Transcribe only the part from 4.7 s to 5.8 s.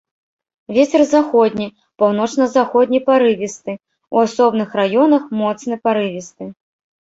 раёнах моцны